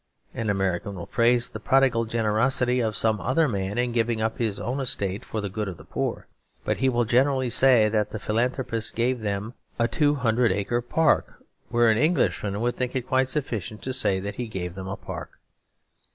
[0.33, 4.59] An American will praise the prodigal generosity of some other man in giving up his
[4.59, 6.25] own estate for the good of the poor.
[6.65, 11.35] But he will generally say that the philanthropist gave them a 200 acre park,
[11.69, 14.97] where an Englishman would think it quite sufficient to say that he gave them a
[14.97, 15.39] park.